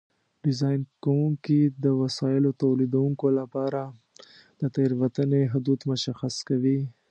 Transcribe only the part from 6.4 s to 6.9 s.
کوي.